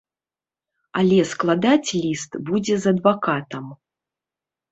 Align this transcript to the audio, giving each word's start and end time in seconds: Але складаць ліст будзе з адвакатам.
Але 1.01 1.17
складаць 1.33 1.91
ліст 2.05 2.31
будзе 2.49 2.75
з 2.85 2.93
адвакатам. 2.97 3.65